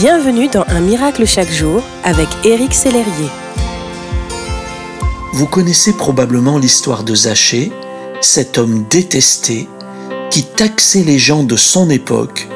Bienvenue 0.00 0.48
dans 0.48 0.64
Un 0.68 0.80
miracle 0.80 1.26
chaque 1.26 1.50
jour 1.50 1.82
avec 2.04 2.26
Éric 2.42 2.72
Sellerier. 2.72 3.28
Vous 5.34 5.44
connaissez 5.44 5.92
probablement 5.92 6.56
l'histoire 6.56 7.04
de 7.04 7.14
Zachée, 7.14 7.70
cet 8.22 8.56
homme 8.56 8.86
détesté 8.88 9.68
qui 10.30 10.44
taxait 10.44 11.02
les 11.02 11.18
gens 11.18 11.42
de 11.42 11.54
son 11.54 11.90
époque 11.90 12.48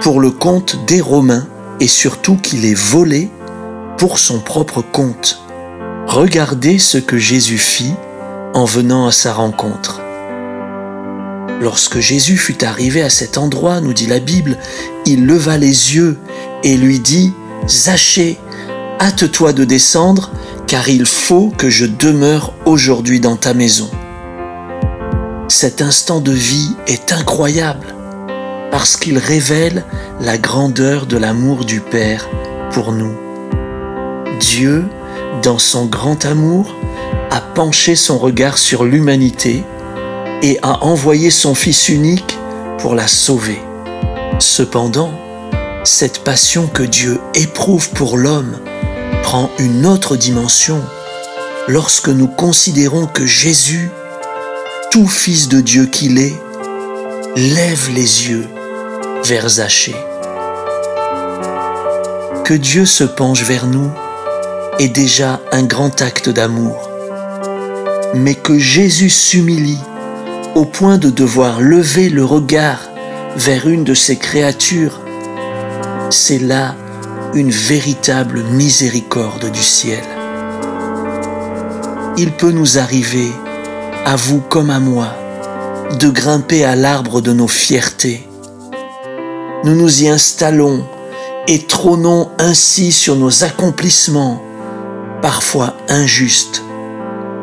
pour 0.00 0.18
le 0.18 0.32
compte 0.32 0.84
des 0.86 1.00
Romains 1.00 1.46
et 1.78 1.86
surtout 1.86 2.34
qui 2.34 2.56
les 2.56 2.74
volait 2.74 3.28
pour 3.96 4.18
son 4.18 4.40
propre 4.40 4.82
compte. 4.82 5.40
Regardez 6.08 6.80
ce 6.80 6.98
que 6.98 7.16
Jésus 7.16 7.58
fit 7.58 7.94
en 8.54 8.64
venant 8.64 9.06
à 9.06 9.12
sa 9.12 9.32
rencontre. 9.34 10.00
Lorsque 11.60 11.98
Jésus 11.98 12.36
fut 12.36 12.64
arrivé 12.64 13.02
à 13.02 13.10
cet 13.10 13.36
endroit, 13.36 13.80
nous 13.80 13.92
dit 13.92 14.06
la 14.06 14.20
Bible, 14.20 14.56
il 15.06 15.26
leva 15.26 15.58
les 15.58 15.94
yeux 15.96 16.16
et 16.64 16.76
lui 16.76 17.00
dit, 17.00 17.32
Zachée, 17.66 18.38
hâte-toi 19.00 19.52
de 19.52 19.64
descendre, 19.64 20.30
car 20.66 20.88
il 20.88 21.06
faut 21.06 21.50
que 21.56 21.70
je 21.70 21.86
demeure 21.86 22.52
aujourd'hui 22.66 23.20
dans 23.20 23.36
ta 23.36 23.54
maison. 23.54 23.90
Cet 25.48 25.80
instant 25.80 26.20
de 26.20 26.32
vie 26.32 26.70
est 26.86 27.12
incroyable 27.12 27.94
parce 28.70 28.96
qu'il 28.96 29.18
révèle 29.18 29.84
la 30.20 30.36
grandeur 30.36 31.06
de 31.06 31.16
l'amour 31.16 31.64
du 31.64 31.80
Père 31.80 32.28
pour 32.70 32.92
nous. 32.92 33.16
Dieu, 34.40 34.84
dans 35.42 35.58
son 35.58 35.86
grand 35.86 36.26
amour, 36.26 36.74
a 37.30 37.40
penché 37.40 37.96
son 37.96 38.18
regard 38.18 38.58
sur 38.58 38.84
l'humanité 38.84 39.64
et 40.42 40.58
a 40.62 40.84
envoyé 40.84 41.30
son 41.30 41.54
Fils 41.54 41.88
unique 41.88 42.38
pour 42.78 42.94
la 42.94 43.08
sauver. 43.08 43.60
Cependant, 44.38 45.12
cette 45.88 46.22
passion 46.22 46.66
que 46.66 46.82
Dieu 46.82 47.18
éprouve 47.32 47.88
pour 47.90 48.18
l'homme 48.18 48.58
prend 49.22 49.50
une 49.58 49.86
autre 49.86 50.16
dimension 50.16 50.82
lorsque 51.66 52.10
nous 52.10 52.26
considérons 52.28 53.06
que 53.06 53.24
Jésus, 53.24 53.90
tout 54.90 55.08
Fils 55.08 55.48
de 55.48 55.62
Dieu 55.62 55.86
qu'il 55.86 56.18
est, 56.18 56.36
lève 57.36 57.88
les 57.94 58.28
yeux 58.28 58.46
vers 59.24 59.48
Zachée. 59.48 59.96
Que 62.44 62.54
Dieu 62.54 62.84
se 62.84 63.04
penche 63.04 63.42
vers 63.44 63.66
nous 63.66 63.90
est 64.78 64.88
déjà 64.88 65.40
un 65.52 65.62
grand 65.62 66.02
acte 66.02 66.28
d'amour, 66.28 66.90
mais 68.14 68.34
que 68.34 68.58
Jésus 68.58 69.10
s'humilie 69.10 69.80
au 70.54 70.66
point 70.66 70.98
de 70.98 71.08
devoir 71.08 71.62
lever 71.62 72.10
le 72.10 72.26
regard 72.26 72.80
vers 73.36 73.66
une 73.68 73.84
de 73.84 73.94
ses 73.94 74.16
créatures, 74.16 75.00
c'est 76.10 76.38
là 76.38 76.74
une 77.34 77.50
véritable 77.50 78.42
miséricorde 78.42 79.50
du 79.50 79.62
ciel. 79.62 80.02
Il 82.16 82.32
peut 82.32 82.50
nous 82.50 82.78
arriver, 82.78 83.30
à 84.04 84.16
vous 84.16 84.40
comme 84.40 84.70
à 84.70 84.80
moi, 84.80 85.14
de 86.00 86.08
grimper 86.08 86.64
à 86.64 86.74
l'arbre 86.74 87.20
de 87.20 87.32
nos 87.32 87.48
fiertés. 87.48 88.26
Nous 89.64 89.74
nous 89.74 90.02
y 90.02 90.08
installons 90.08 90.84
et 91.46 91.66
trônons 91.66 92.30
ainsi 92.38 92.92
sur 92.92 93.16
nos 93.16 93.44
accomplissements, 93.44 94.42
parfois 95.22 95.74
injustes, 95.88 96.62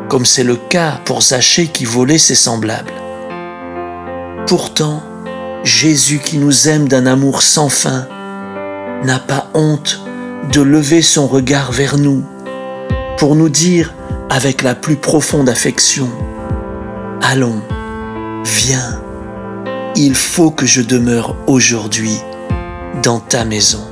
comme 0.08 0.24
c'est 0.24 0.44
le 0.44 0.56
cas 0.56 1.00
pour 1.04 1.22
Zachée 1.22 1.68
qui 1.68 1.84
volait 1.84 2.18
ses 2.18 2.34
semblables. 2.34 2.92
Pourtant, 4.46 5.02
Jésus 5.64 6.20
qui 6.20 6.38
nous 6.38 6.68
aime 6.68 6.88
d'un 6.88 7.06
amour 7.06 7.42
sans 7.42 7.68
fin 7.68 8.06
n'a 9.04 9.18
pas 9.18 9.50
honte 9.54 10.00
de 10.52 10.60
lever 10.60 11.02
son 11.02 11.26
regard 11.26 11.72
vers 11.72 11.98
nous 11.98 12.24
pour 13.18 13.34
nous 13.34 13.48
dire 13.48 13.94
avec 14.30 14.62
la 14.62 14.74
plus 14.74 14.96
profonde 14.96 15.48
affection, 15.48 16.08
Allons, 17.22 17.62
viens, 18.44 19.00
il 19.96 20.14
faut 20.14 20.50
que 20.50 20.66
je 20.66 20.82
demeure 20.82 21.34
aujourd'hui 21.46 22.18
dans 23.02 23.20
ta 23.20 23.44
maison. 23.44 23.84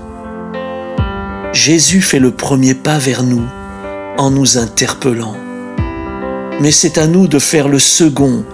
Jésus 1.53 2.01
fait 2.01 2.19
le 2.19 2.33
premier 2.33 2.75
pas 2.75 2.99
vers 2.99 3.23
nous 3.23 3.45
en 4.19 4.31
nous 4.31 4.59
interpellant. 4.59 5.37
Mais 6.61 6.71
c'est 6.71 6.99
à 6.99 7.07
nous 7.07 7.27
de 7.27 7.39
faire 7.39 7.69
le 7.69 7.79
second 7.79 8.45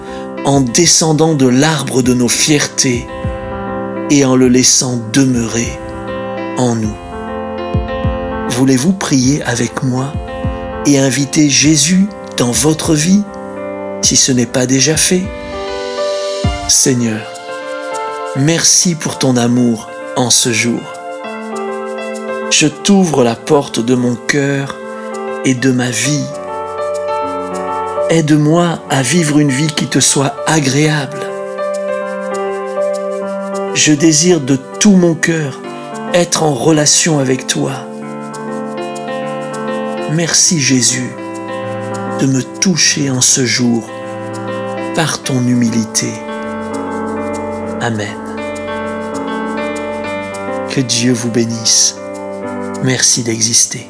en 0.45 0.61
descendant 0.61 1.35
de 1.35 1.47
l'arbre 1.47 2.03
de 2.03 2.15
nos 2.15 2.29
fiertés 2.29 3.07
et 4.11 4.25
en 4.25 4.37
le 4.37 4.49
laissant 4.49 5.03
demeurer 5.13 5.79
nous. 6.69 6.95
Voulez-vous 8.51 8.93
prier 8.93 9.43
avec 9.43 9.83
moi 9.83 10.13
et 10.87 10.99
inviter 10.99 11.49
Jésus 11.49 12.07
dans 12.37 12.51
votre 12.51 12.95
vie 12.95 13.23
si 14.03 14.17
ce 14.17 14.33
n'est 14.33 14.47
pas 14.47 14.67
déjà 14.67 14.97
fait? 14.97 15.23
Seigneur, 16.69 17.27
merci 18.37 18.95
pour 18.95 19.19
ton 19.19 19.37
amour 19.37 19.91
en 20.17 20.31
ce 20.31 20.53
jour. 20.53 20.81
Je 22.51 22.67
t'ouvre 22.67 23.25
la 23.25 23.37
porte 23.37 23.81
de 23.81 23.95
mon 23.95 24.15
cœur 24.15 24.77
et 25.45 25.55
de 25.55 25.71
ma 25.71 25.91
vie 25.91 26.25
Aide-moi 28.11 28.81
à 28.91 29.03
vivre 29.03 29.39
une 29.39 29.53
vie 29.53 29.69
qui 29.69 29.87
te 29.87 30.01
soit 30.01 30.35
agréable. 30.49 31.21
Je 33.75 33.93
désire 33.93 34.41
de 34.41 34.57
tout 34.81 34.97
mon 34.97 35.15
cœur 35.15 35.61
être 36.15 36.43
en 36.43 36.55
relation 36.55 37.19
avec 37.19 37.47
toi. 37.47 37.87
Merci 40.13 40.61
Jésus 40.61 41.11
de 42.21 42.27
me 42.27 42.43
toucher 42.43 43.11
en 43.11 43.21
ce 43.21 43.47
jour 43.47 43.89
par 44.95 45.23
ton 45.23 45.47
humilité. 45.47 46.13
Amen. 47.81 48.09
Que 50.69 50.81
Dieu 50.81 51.13
vous 51.13 51.31
bénisse. 51.31 51.97
Merci 52.83 53.23
d'exister. 53.23 53.90